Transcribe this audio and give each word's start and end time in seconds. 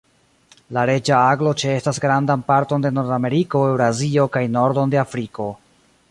La 0.75 0.83
Reĝa 0.89 1.17
aglo 1.33 1.51
ĉeestas 1.63 2.01
grandan 2.05 2.43
parton 2.47 2.85
de 2.85 2.91
Nordameriko, 2.99 3.61
Eŭrazio 3.73 4.25
kaj 4.37 4.43
nordon 4.55 4.95
de 4.95 5.01
Afriko. 5.03 5.47